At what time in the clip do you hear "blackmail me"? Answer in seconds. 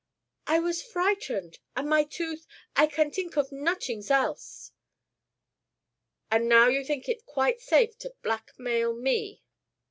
8.23-9.43